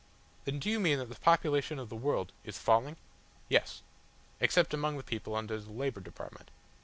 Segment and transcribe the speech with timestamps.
[0.45, 2.95] "Then do you mean that the population of the World?" "Is falling?
[3.49, 3.83] Yes.
[4.39, 6.49] Except among the people under the Labour Department.